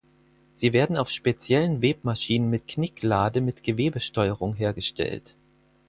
[0.55, 5.35] Sie werden auf speziellen Webmaschinen mit Knicklade mit Gewebesteuerung hergestellt.